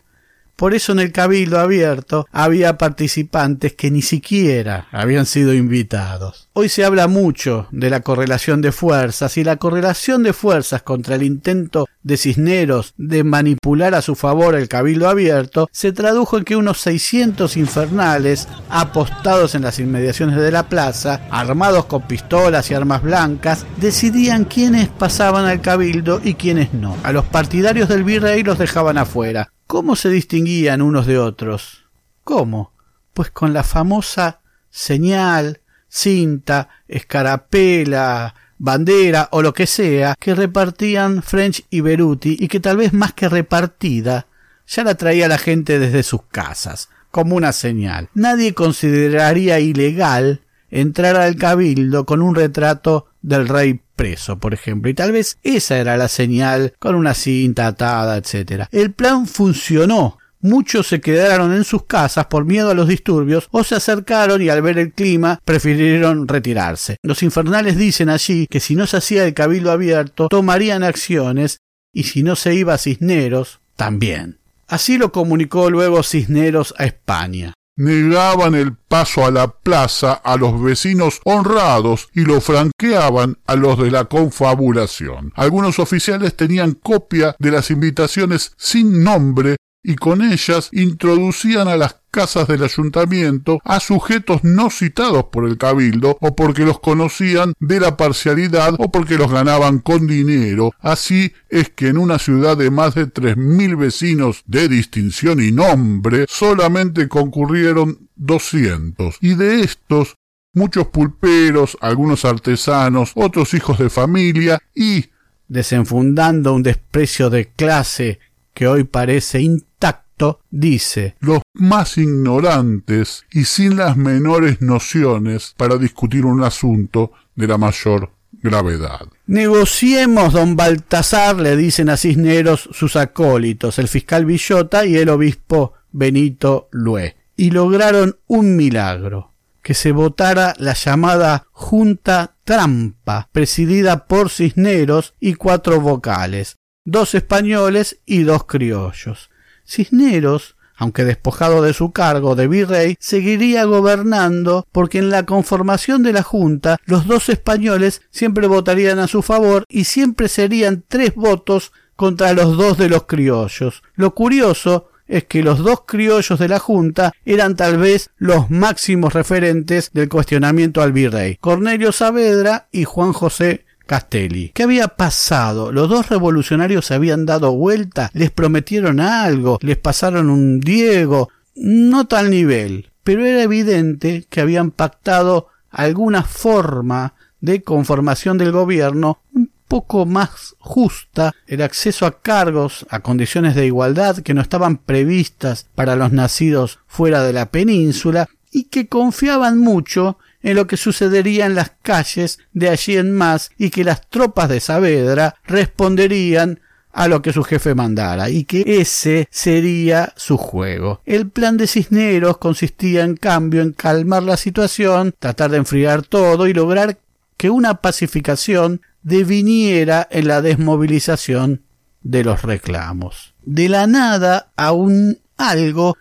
Por 0.57 0.75
eso 0.75 0.93
en 0.93 1.01
el 1.01 1.11
cabildo 1.11 1.59
abierto 1.59 2.27
había 2.31 2.79
participantes 2.79 3.73
que 3.75 3.91
ni 3.91 4.03
siquiera 4.03 4.87
habían 4.93 5.27
sido 5.27 5.53
invitados. 5.53 6.49
Hoy 6.53 6.69
se 6.69 6.85
habla 6.85 7.09
mucho 7.09 7.67
de 7.73 7.91
la 7.91 8.01
correlación 8.01 8.63
de 8.63 8.71
fuerzas 8.71 9.37
y 9.37 9.43
la 9.43 9.57
correlación 9.57 10.23
de 10.23 10.33
fuerzas 10.33 10.83
contra 10.83 11.17
el 11.17 11.25
intento 11.25 11.89
de 12.05 12.17
Cisneros 12.17 12.95
de 12.97 13.25
manipular 13.25 13.95
a 13.95 14.03
su 14.03 14.15
favor 14.15 14.55
el 14.55 14.69
cabildo 14.69 15.09
abierto 15.09 15.69
se 15.73 15.91
tradujo 15.91 16.39
en 16.39 16.45
que 16.45 16.55
unos 16.55 16.81
600 16.83 17.57
infernales 17.57 18.47
apostados 18.69 19.57
en 19.57 19.63
las 19.63 19.81
inmediaciones 19.81 20.37
de 20.37 20.53
la 20.53 20.69
plaza, 20.69 21.23
armados 21.31 21.87
con 21.87 22.03
pistolas 22.03 22.71
y 22.71 22.75
armas 22.75 23.03
blancas, 23.03 23.67
decidían 23.79 24.45
quiénes 24.45 24.89
pasaban 24.89 25.47
al 25.47 25.61
cabildo 25.61 26.21
y 26.23 26.35
quiénes 26.35 26.73
no. 26.75 26.97
A 27.03 27.13
los 27.13 27.25
partidarios 27.25 27.89
del 27.89 28.05
virrey 28.05 28.43
los 28.43 28.59
dejaban 28.59 28.99
afuera, 28.99 29.51
¿Cómo 29.75 29.97
se 29.97 30.09
distinguían 30.09 30.83
unos 30.83 31.05
de 31.05 31.19
otros? 31.19 31.85
¿Cómo? 32.23 32.73
Pues 33.13 33.33
con 33.33 33.53
la 33.53 33.65
famosa 33.65 34.39
señal, 34.71 35.63
cinta, 35.89 36.69
escarapela, 36.87 38.37
bandera 38.57 39.29
o 39.33 39.43
lo 39.43 39.53
que 39.53 39.67
sea 39.67 40.15
que 40.17 40.37
repartían 40.37 41.25
French 41.25 41.67
y 41.71 41.81
Beruti 41.81 42.37
y 42.39 42.47
que 42.47 42.61
tal 42.61 42.77
vez 42.77 42.93
más 42.93 43.15
que 43.15 43.29
repartida 43.29 44.29
ya 44.65 44.85
la 44.85 44.95
traía 44.95 45.27
la 45.27 45.39
gente 45.39 45.81
desde 45.81 46.05
sus 46.05 46.23
casas, 46.23 46.89
como 47.11 47.35
una 47.35 47.51
señal. 47.51 48.11
Nadie 48.15 48.55
consideraría 48.55 49.59
ilegal 49.59 50.43
entrar 50.71 51.17
al 51.17 51.37
cabildo 51.37 52.05
con 52.05 52.23
un 52.23 52.35
retrato 52.35 53.07
del 53.23 53.49
rey 53.49 53.81
preso, 53.97 54.39
por 54.39 54.55
ejemplo. 54.55 54.91
Y 54.91 54.95
tal 54.95 55.13
vez 55.13 55.39
esa 55.43 55.79
era 55.79 55.97
la 55.97 56.09
señal 56.09 56.75
con 56.79 56.95
una 56.95 57.15
cinta 57.15 57.67
atada, 57.67 58.17
etc. 58.17 58.65
El 58.71 58.93
plan 58.93 59.27
funcionó. 59.27 60.19
Muchos 60.41 60.89
se 60.89 61.01
quedaron 61.01 61.55
en 61.55 61.65
sus 61.65 61.87
casas 61.87 62.27
por 62.27 62.45
miedo 62.45 62.69
a 62.69 62.75
los 62.75 62.87
disturbios 62.87 63.49
o 63.51 63.65
se 63.65 63.77
acercaron 63.77 64.43
y 64.43 64.51
al 64.51 64.61
ver 64.61 64.79
el 64.79 64.93
clima 64.93 65.41
prefirieron 65.43 66.29
retirarse. 66.29 66.99
Los 67.03 67.23
infernales 67.23 67.79
dicen 67.79 68.11
allí 68.11 68.47
que 68.51 68.61
si 68.61 68.77
no 68.77 68.87
se 68.87 68.99
hacía 68.99 69.25
el 69.25 69.33
cabildo 69.33 69.73
abierto 69.73 70.29
tomarían 70.29 70.83
acciones 70.83 71.61
y 71.95 72.03
si 72.03 72.23
no 72.23 72.37
se 72.37 72.55
iba 72.55 72.75
a 72.75 72.79
Cisneros 72.79 73.61
también. 73.75 74.37
Así 74.67 74.99
lo 74.99 75.13
comunicó 75.13 75.71
luego 75.71 76.03
Cisneros 76.03 76.75
a 76.77 76.85
España 76.85 77.55
negaban 77.77 78.55
el 78.55 78.77
paso 78.77 79.25
a 79.25 79.31
la 79.31 79.49
plaza 79.49 80.13
a 80.13 80.37
los 80.37 80.63
vecinos 80.63 81.21
honrados 81.25 82.09
y 82.15 82.25
lo 82.25 82.41
franqueaban 82.41 83.39
a 83.47 83.57
los 83.57 83.79
de 83.79 83.91
la 83.91 84.05
confabulación. 84.05 85.33
Algunos 85.35 85.79
oficiales 85.79 86.37
tenían 86.37 86.73
copia 86.73 87.35
de 87.39 87.51
las 87.51 87.71
invitaciones 87.71 88.53
sin 88.57 89.03
nombre 89.03 89.57
y 89.85 89.97
con 89.97 90.23
ellas 90.23 90.71
introducían 90.73 91.69
a 91.69 91.77
las 91.77 91.97
casas 92.11 92.49
del 92.49 92.65
ayuntamiento 92.65 93.61
a 93.65 93.81
sujetos 93.81 94.43
no 94.43 94.71
citados 94.71 95.25
por 95.25 95.47
el 95.47 95.59
cabildo 95.59 96.17
o 96.21 96.35
porque 96.35 96.65
los 96.65 96.81
conocían 96.81 97.53
de 97.61 97.81
la 97.81 97.97
parcialidad 97.97 98.75
o 98.79 98.91
porque 98.91 99.19
los 99.19 99.31
ganaban 99.31 99.81
con 99.81 100.07
dinero. 100.07 100.73
Así 100.81 101.33
es 101.51 101.69
que 101.69 101.89
en 101.89 101.99
una 101.99 102.19
ciudad 102.19 102.57
de 102.57 102.71
más 102.71 102.95
de 102.95 103.07
tres 103.07 103.37
mil 103.37 103.77
vecinos 103.77 104.43
de 104.47 104.69
distinción 104.69 105.43
y 105.43 105.53
nombre 105.53 106.25
solamente 106.29 107.09
concurrieron 107.09 108.09
doscientos 108.17 109.19
y 109.21 109.35
de 109.35 109.61
estos 109.61 110.17
muchos 110.55 110.87
pulperos, 110.87 111.77
algunos 111.81 112.25
artesanos, 112.25 113.13
otros 113.17 113.53
hijos 113.55 113.79
de 113.79 113.91
familia 113.91 114.63
y 114.75 115.07
desenfundando 115.49 116.55
un 116.55 116.63
desprecio 116.63 117.29
de 117.29 117.47
clase 117.47 118.21
que 118.55 118.67
hoy 118.69 118.85
parece 118.85 119.41
intacto, 119.41 120.41
dice 120.51 121.17
los 121.21 121.43
más 121.55 121.99
ignorantes 121.99 123.25
y 123.33 123.45
sin 123.45 123.77
las 123.77 123.97
menores 123.97 124.63
nociones 124.63 125.55
para 125.57 125.77
discutir 125.77 126.25
un 126.25 126.43
asunto 126.45 127.13
de 127.35 127.49
la 127.49 127.59
mayor 127.59 128.13
gravedad. 128.43 129.09
Negociemos, 129.27 130.33
don 130.33 130.55
Baltasar, 130.55 131.37
le 131.37 131.57
dicen 131.57 131.89
a 131.89 131.97
Cisneros 131.97 132.69
sus 132.73 132.95
acólitos, 132.95 133.79
el 133.79 133.89
fiscal 133.89 134.25
Villota 134.25 134.87
y 134.87 134.97
el 134.97 135.09
obispo 135.09 135.73
Benito 135.91 136.69
Lué, 136.71 137.17
y 137.37 137.51
lograron 137.51 138.19
un 138.27 138.55
milagro 138.55 139.33
que 139.63 139.75
se 139.75 139.93
votara 139.93 140.55
la 140.59 140.75
llamada 140.75 141.47
Junta 141.51 142.37
Trampa, 142.45 143.31
presidida 143.33 144.07
por 144.07 144.29
Cisneros 144.29 145.15
y 145.21 145.35
cuatro 145.35 145.81
vocales, 145.81 146.59
dos 146.85 147.15
españoles 147.15 147.99
y 148.07 148.23
dos 148.23 148.45
criollos. 148.45 149.31
Cisneros, 149.67 150.57
aunque 150.77 151.05
despojado 151.05 151.63
de 151.63 151.73
su 151.73 151.93
cargo 151.93 152.35
de 152.35 152.49
virrey, 152.49 152.97
seguiría 153.01 153.65
gobernando 153.65 154.67
porque 154.73 154.99
en 154.99 155.11
la 155.11 155.25
conformación 155.25 156.03
de 156.03 156.13
la 156.13 156.23
Junta 156.23 156.79
los 156.85 157.07
dos 157.07 157.29
españoles 157.29 158.03
siempre 158.11 158.47
votarían 158.47 158.99
a 158.99 159.09
su 159.09 159.23
favor 159.23 159.65
y 159.69 159.85
siempre 159.85 160.29
serían 160.29 160.85
tres 160.87 161.15
votos 161.15 161.73
contra 161.97 162.33
los 162.33 162.57
dos 162.57 162.77
de 162.77 162.89
los 162.89 163.05
criollos. 163.05 163.83
Lo 163.95 164.15
curioso 164.15 164.91
es 165.07 165.25
que 165.25 165.43
los 165.43 165.59
dos 165.59 165.83
criollos 165.87 166.39
de 166.39 166.49
la 166.49 166.59
Junta 166.59 167.13
eran 167.25 167.57
tal 167.57 167.79
vez 167.79 168.11
los 168.17 168.51
máximos 168.51 169.13
referentes 169.13 169.91
del 169.93 170.09
cuestionamiento 170.09 170.83
al 170.83 170.93
virrey, 170.93 171.37
Cornelio 171.37 171.93
Saavedra 171.93 172.69
y 172.73 172.85
Juan 172.85 173.13
José 173.13 173.65
Castelli. 173.87 174.51
¿Qué 174.55 174.63
había 174.63 174.89
pasado? 174.89 175.73
Los 175.73 175.89
dos 175.89 176.09
revolucionarios 176.09 176.87
se 176.87 176.95
habían 176.95 177.27
dado 177.27 177.53
vuelta, 177.53 178.11
les 178.15 178.31
prometieron 178.31 179.01
algo, 179.01 179.59
les 179.63 179.77
pasaron 179.77 180.31
un 180.31 180.61
Diego, 180.61 181.29
no 181.55 182.07
tal 182.07 182.31
nivel, 182.31 182.91
pero 183.03 183.25
era 183.25 183.43
evidente 183.43 184.27
que 184.29 184.41
habían 184.41 184.71
pactado 184.71 185.49
alguna 185.71 186.23
forma 186.23 187.15
de 187.41 187.63
conformación 187.63 188.39
del 188.39 188.53
gobierno 188.53 189.19
un 189.35 189.51
poco 189.69 190.07
más 190.07 190.55
justa, 190.59 191.33
el 191.47 191.63
acceso 191.63 192.07
a 192.07 192.21
cargos, 192.21 192.87
a 192.91 193.01
condiciones 193.01 193.55
de 193.55 193.67
igualdad 193.67 194.19
que 194.19 194.35
no 194.35 194.41
estaban 194.41 194.77
previstas 194.79 195.67
para 195.75 195.97
los 195.97 196.13
nacidos 196.13 196.79
fuera 196.87 197.23
de 197.23 197.33
la 197.33 197.51
península 197.51 198.29
y 198.51 198.65
que 198.65 198.89
confiaban 198.89 199.59
mucho 199.59 200.19
en 200.45 200.55
lo 200.57 200.69
que 200.69 200.77
sucedería 200.77 201.47
en 201.47 201.57
las 201.57 201.73
calles 201.83 202.39
de 202.53 202.69
allí 202.69 202.97
en 202.97 203.11
más 203.11 203.51
y 203.59 203.71
que 203.71 203.83
las 203.83 204.09
tropas 204.09 204.49
de 204.49 204.61
Saavedra 204.61 205.35
responderían 205.45 206.61
a 206.93 207.09
lo 207.09 207.23
que 207.23 207.33
su 207.33 207.43
jefe 207.43 207.75
mandara 207.75 208.31
y 208.31 208.45
que 208.45 208.63
ese 208.81 209.27
sería 209.31 210.13
su 210.17 210.37
juego. 210.37 211.01
El 211.07 211.29
plan 211.29 211.57
de 211.57 211.67
Cisneros 211.67 212.39
consistía 212.39 213.03
en 213.03 213.17
cambio 213.17 213.63
en 213.63 213.73
calmar 213.73 214.23
la 214.23 214.37
situación, 214.37 215.13
tratar 215.19 215.51
de 215.51 215.57
enfriar 215.57 216.03
todo 216.03 216.47
y 216.47 216.55
lograr 216.55 216.99
que 217.37 217.51
una 217.51 217.77
pacificación 217.77 218.83
deviniera 219.03 220.07
en 220.11 220.29
la 220.29 220.41
desmovilización 220.41 221.63
de 222.03 222.23
los 222.23 222.43
reclamos. 222.43 223.35
De 223.43 223.69
la 223.69 223.87
nada 223.87 224.53
a 224.57 224.73
un 224.73 225.19
algo 225.37 225.97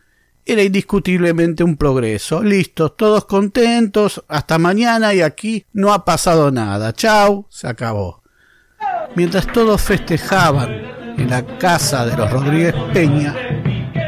era 0.46 0.64
indiscutiblemente 0.64 1.64
un 1.64 1.78
progreso. 1.78 2.44
Listos, 2.44 2.96
todos 2.98 3.26
contentos, 3.26 4.24
hasta 4.28 4.58
mañana 4.58 5.14
y 5.14 5.22
aquí 5.22 5.66
no 5.74 5.94
ha 5.94 6.06
pasado 6.06 6.52
nada. 6.52 6.94
Chau, 6.94 7.46
se 7.50 7.68
acabó. 7.68 8.24
Mientras 9.16 9.48
todos 9.48 9.82
festejaban 9.82 10.72
en 11.18 11.30
la 11.30 11.46
casa 11.58 12.06
de 12.06 12.18
los 12.18 12.32
Rodríguez 12.32 12.74
Peña, 12.94 13.36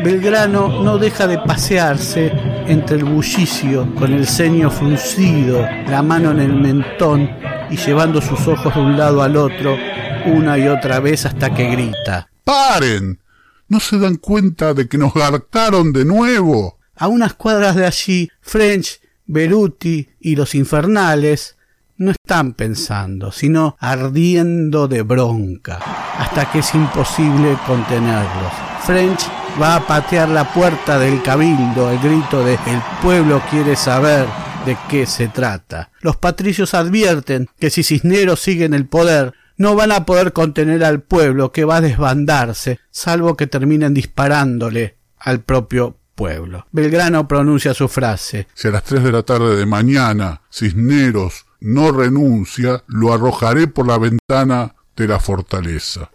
Belgrano 0.04 0.84
no 0.84 0.98
deja 0.98 1.28
de 1.28 1.38
pasearse 1.39 2.32
entre 2.67 2.98
el 2.98 3.06
bullicio 3.06 3.93
con 3.95 4.13
el 4.13 4.28
ceño 4.28 4.69
fruncido, 4.69 5.67
la 5.88 6.02
mano 6.02 6.32
en 6.32 6.39
el 6.39 6.54
mentón 6.54 7.30
y 7.69 7.78
llevando 7.78 8.21
sus 8.21 8.48
ojos 8.48 8.74
de 8.74 8.82
un 8.82 8.98
lado 8.98 9.24
al 9.24 9.38
otro 9.38 9.78
una 10.26 10.58
y 10.58 10.67
otra 10.67 11.00
vez 11.00 11.26
hasta 11.26 11.54
que 11.54 11.69
grita. 11.69 12.30
¡Paren! 12.43 13.19
¿No 13.67 13.80
se 13.80 13.97
dan 13.97 14.17
cuenta 14.17 14.73
de 14.75 14.88
que 14.88 14.97
nos 14.97 15.13
garcaron 15.13 15.91
de 15.91 16.06
nuevo? 16.06 16.78
A 16.95 17.08
unas 17.08 17.34
cuadras 17.34 17.75
de 17.75 17.86
allí, 17.86 18.30
French, 18.39 19.01
Beruti 19.25 20.08
y 20.19 20.36
los 20.36 20.54
infernales 20.54 21.58
no 21.97 22.12
están 22.12 22.54
pensando, 22.54 23.32
sino 23.32 23.75
ardiendo 23.80 24.88
de 24.88 25.01
bronca, 25.01 25.80
hasta 26.19 26.51
que 26.51 26.60
es 26.60 26.75
imposible 26.75 27.58
contenerlos. 27.65 28.54
French 28.86 29.21
va 29.60 29.78
a 29.78 29.88
patear 29.88 30.30
la 30.30 30.54
puerta 30.54 30.99
del 30.99 31.23
cabildo, 31.23 31.89
el 31.89 31.99
grito 31.99 32.45
de 32.45 32.54
el 32.54 32.82
pueblo 33.01 33.41
quiere 33.49 33.75
saber 33.75 34.28
de 34.65 34.78
qué 34.89 35.08
se 35.08 35.28
trata. 35.28 35.89
Los 36.01 36.17
patricios 36.17 36.75
advierten 36.75 37.47
que 37.60 37.71
si 37.71 37.82
Cisneros 37.82 38.41
sigue 38.41 38.65
en 38.65 38.73
el 38.73 38.86
poder, 38.86 39.34
no 39.58 39.76
van 39.76 39.91
a 39.91 40.06
poder 40.06 40.34
contener 40.34 40.84
al 40.84 41.02
pueblo 41.02 41.52
que 41.52 41.65
va 41.65 41.78
a 41.78 41.82
desbandarse, 41.82 42.80
salvo 42.91 43.36
que 43.38 43.48
terminen 43.48 43.94
disparándole 43.94 44.98
al 45.18 45.41
propio 45.41 45.98
pueblo. 46.15 46.65
Belgrano 46.72 47.28
pronuncia 47.28 47.74
su 47.74 47.88
frase. 47.88 48.48
Si 48.54 48.68
a 48.68 48.72
las 48.72 48.84
tres 48.84 49.04
de 49.04 49.12
la 49.12 49.24
tarde 49.24 49.56
de 49.56 49.65
mañana 49.65 50.41
Cisneros 50.52 51.46
no 51.60 51.91
renuncia, 51.91 52.84
lo 52.88 53.13
arrojaré 53.13 53.68
por 53.68 53.88
la 53.88 53.98
ventana 53.98 54.76
de 54.96 55.08
la 55.08 55.20
fortaleza. 55.20 56.12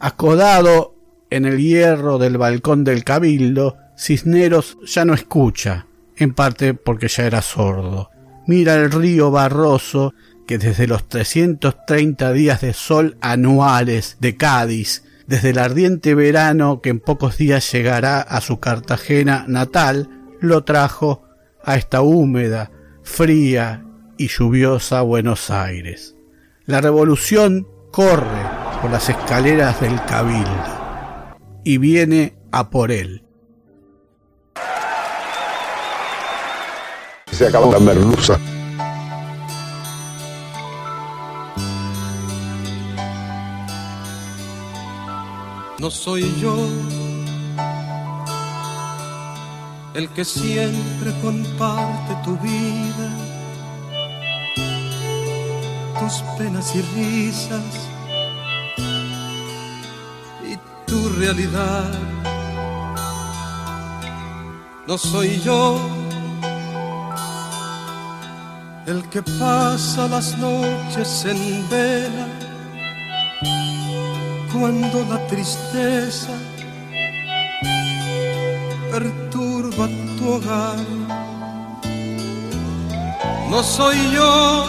Acodado 0.00 0.94
en 1.30 1.44
el 1.44 1.58
hierro 1.58 2.18
del 2.18 2.38
balcón 2.38 2.84
del 2.84 3.04
cabildo, 3.04 3.76
Cisneros 3.96 4.78
ya 4.86 5.04
no 5.04 5.12
escucha, 5.12 5.86
en 6.16 6.34
parte 6.34 6.74
porque 6.74 7.08
ya 7.08 7.24
era 7.24 7.42
sordo. 7.42 8.10
Mira 8.48 8.76
el 8.76 8.90
río 8.90 9.30
Barroso 9.30 10.14
que 10.46 10.56
desde 10.56 10.86
los 10.86 11.06
330 11.06 12.32
días 12.32 12.62
de 12.62 12.72
sol 12.72 13.18
anuales 13.20 14.16
de 14.20 14.38
Cádiz, 14.38 15.04
desde 15.26 15.50
el 15.50 15.58
ardiente 15.58 16.14
verano 16.14 16.80
que 16.80 16.88
en 16.88 16.98
pocos 16.98 17.36
días 17.36 17.70
llegará 17.70 18.22
a 18.22 18.40
su 18.40 18.58
Cartagena 18.58 19.44
natal, 19.48 20.08
lo 20.40 20.64
trajo 20.64 21.24
a 21.62 21.76
esta 21.76 22.00
húmeda, 22.00 22.70
fría 23.02 23.84
y 24.16 24.28
lluviosa 24.28 25.02
Buenos 25.02 25.50
Aires. 25.50 26.16
La 26.64 26.80
revolución 26.80 27.68
corre 27.92 28.46
por 28.80 28.90
las 28.90 29.10
escaleras 29.10 29.78
del 29.82 30.02
cabildo 30.06 31.36
y 31.64 31.76
viene 31.76 32.38
a 32.50 32.70
por 32.70 32.92
él. 32.92 33.27
Se 37.38 37.46
acabó 37.46 37.70
la. 37.70 37.78
No 45.78 45.88
soy 45.88 46.34
yo 46.40 46.56
el 49.94 50.08
que 50.08 50.24
siempre 50.24 51.14
comparte 51.22 52.16
tu 52.24 52.36
vida, 52.38 53.08
tus 56.00 56.14
penas 56.36 56.74
y 56.74 56.82
risas 56.96 57.88
y 60.44 60.56
tu 60.90 61.08
realidad. 61.10 61.92
No 64.88 64.98
soy 64.98 65.40
yo 65.42 65.97
el 68.88 69.02
que 69.10 69.22
pasa 69.22 70.08
las 70.08 70.38
noches 70.38 71.26
en 71.26 71.68
vela 71.68 72.26
cuando 74.50 75.04
la 75.10 75.26
tristeza 75.26 76.32
perturba 78.90 79.88
tu 80.16 80.32
hogar. 80.32 80.78
No 83.50 83.62
soy 83.62 83.96
yo 84.14 84.64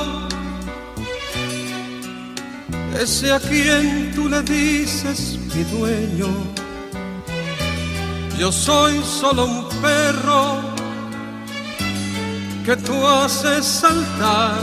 ese 3.00 3.32
a 3.32 3.40
quien 3.40 4.12
tú 4.14 4.28
le 4.28 4.42
dices 4.42 5.40
mi 5.56 5.64
dueño. 5.64 6.28
Yo 8.38 8.52
soy 8.52 9.02
solo 9.04 9.46
un 9.46 9.70
perro 9.82 10.69
que 12.70 12.78
tú 12.78 13.08
haces 13.08 13.66
saltar. 13.66 14.60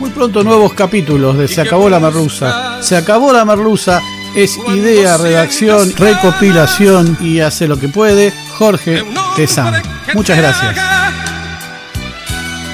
Muy 0.00 0.10
pronto 0.10 0.42
nuevos 0.42 0.74
capítulos 0.74 1.38
de 1.38 1.46
Se 1.46 1.60
acabó 1.60 1.88
la 1.88 2.00
merluza. 2.00 2.82
Se 2.82 2.96
acabó 2.96 3.32
la 3.32 3.44
merluza 3.44 4.00
es 4.34 4.58
idea, 4.74 5.18
redacción, 5.18 5.92
recopilación 5.96 7.16
y 7.20 7.38
hace 7.38 7.68
lo 7.68 7.78
que 7.78 7.86
puede 7.86 8.32
Jorge 8.58 9.04
Tezán. 9.36 9.80
Muchas 10.14 10.36
gracias. 10.36 10.74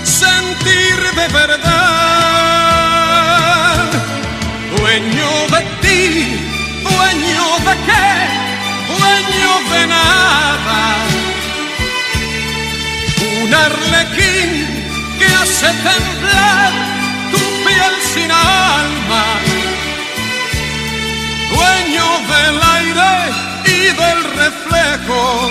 Sentir 0.02 0.96
de 1.14 1.28
verdad, 1.30 1.60
dueño 4.78 5.28
de 5.52 5.60
ti, 5.82 6.40
dueño 6.84 7.58
de 7.66 7.74
qué, 7.84 8.06
dueño 8.96 9.52
de 9.72 9.86
nada. 9.88 10.97
Hace 15.58 15.72
temblar 15.82 16.72
tu 17.32 17.38
piel 17.64 17.94
sin 18.14 18.30
alma. 18.30 19.24
Dueño 21.50 22.06
del 22.32 22.60
aire 22.76 23.12
y 23.64 23.78
del 24.02 24.24
reflejo 24.36 25.50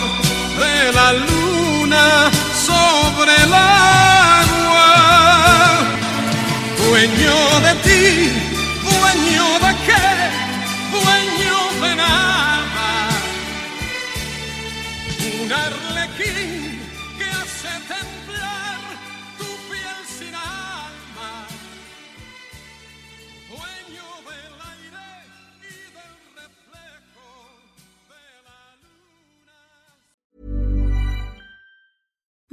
de 0.59 0.93
la 0.93 1.13
luna 1.13 2.31
sobre 2.65 3.35
el 3.43 3.53